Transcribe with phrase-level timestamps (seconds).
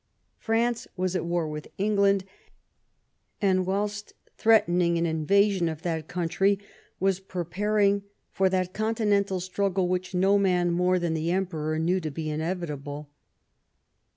[0.39, 2.23] France was at war with England,
[3.39, 6.57] and, whilst threatening an invasion of that country,
[6.99, 8.01] was preparing
[8.31, 13.11] for that Continental struggle which no man more than the Emperor knew to be inevitable.